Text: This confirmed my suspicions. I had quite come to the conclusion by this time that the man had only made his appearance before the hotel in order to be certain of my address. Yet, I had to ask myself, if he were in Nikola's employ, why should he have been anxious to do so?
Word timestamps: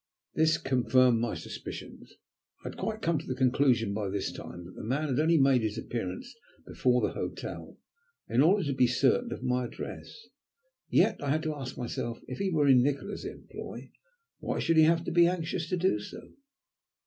This 0.33 0.57
confirmed 0.57 1.19
my 1.19 1.35
suspicions. 1.35 2.15
I 2.65 2.69
had 2.69 2.77
quite 2.79 3.03
come 3.03 3.19
to 3.19 3.27
the 3.27 3.35
conclusion 3.35 3.93
by 3.93 4.09
this 4.09 4.31
time 4.31 4.65
that 4.65 4.73
the 4.73 4.83
man 4.83 5.09
had 5.09 5.19
only 5.19 5.37
made 5.37 5.61
his 5.61 5.77
appearance 5.77 6.33
before 6.65 7.01
the 7.01 7.13
hotel 7.13 7.77
in 8.27 8.41
order 8.41 8.63
to 8.63 8.73
be 8.73 8.87
certain 8.87 9.31
of 9.31 9.43
my 9.43 9.65
address. 9.65 10.25
Yet, 10.89 11.21
I 11.21 11.29
had 11.29 11.43
to 11.43 11.53
ask 11.55 11.77
myself, 11.77 12.19
if 12.27 12.39
he 12.39 12.49
were 12.49 12.67
in 12.67 12.81
Nikola's 12.81 13.25
employ, 13.25 13.91
why 14.39 14.57
should 14.57 14.77
he 14.77 14.85
have 14.85 15.03
been 15.05 15.27
anxious 15.27 15.69
to 15.69 15.77
do 15.77 15.99
so? 15.99 16.31